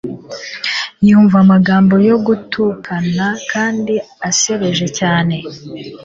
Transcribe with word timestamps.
Yumva 1.09 1.35
amagambo 1.43 1.95
yo 2.09 2.17
gutukana 2.25 3.27
kandi 3.51 3.93
asebeje 4.29 4.85
cyane, 4.99 5.35